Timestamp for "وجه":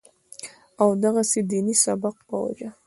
2.43-2.69